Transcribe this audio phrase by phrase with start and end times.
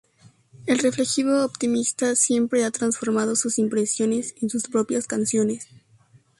[0.65, 5.67] El reflexivo optimista siempre ha transformado sus impresiones en sus propias canciones.